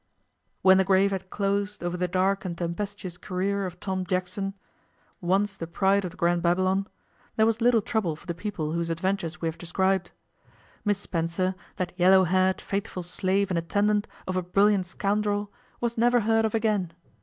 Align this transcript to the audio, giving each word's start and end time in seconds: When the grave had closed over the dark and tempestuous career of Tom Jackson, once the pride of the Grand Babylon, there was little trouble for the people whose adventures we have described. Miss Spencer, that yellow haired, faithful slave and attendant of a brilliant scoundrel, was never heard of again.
When 0.63 0.79
the 0.79 0.83
grave 0.83 1.11
had 1.11 1.29
closed 1.29 1.83
over 1.83 1.95
the 1.95 2.07
dark 2.07 2.43
and 2.43 2.57
tempestuous 2.57 3.19
career 3.19 3.67
of 3.67 3.79
Tom 3.79 4.03
Jackson, 4.03 4.55
once 5.21 5.55
the 5.55 5.67
pride 5.67 6.03
of 6.05 6.09
the 6.09 6.17
Grand 6.17 6.41
Babylon, 6.41 6.87
there 7.35 7.45
was 7.45 7.61
little 7.61 7.83
trouble 7.83 8.15
for 8.15 8.25
the 8.25 8.33
people 8.33 8.71
whose 8.71 8.89
adventures 8.89 9.41
we 9.41 9.47
have 9.47 9.59
described. 9.59 10.09
Miss 10.83 10.97
Spencer, 10.97 11.53
that 11.75 11.93
yellow 11.99 12.23
haired, 12.23 12.61
faithful 12.61 13.03
slave 13.03 13.51
and 13.51 13.59
attendant 13.59 14.07
of 14.27 14.35
a 14.35 14.41
brilliant 14.41 14.87
scoundrel, 14.87 15.51
was 15.79 15.99
never 15.99 16.21
heard 16.21 16.45
of 16.45 16.55
again. 16.55 16.93